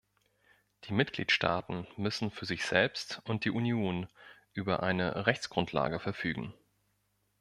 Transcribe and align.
Die 0.85 0.93
Mitgliedstaaten 0.93 1.85
müssen 1.95 2.31
für 2.31 2.47
sich 2.47 2.65
selbst 2.65 3.21
und 3.25 3.45
die 3.45 3.51
Union 3.51 4.07
über 4.51 4.81
eine 4.81 5.27
Rechtsgrundlage 5.27 5.99
verfügen. 5.99 6.55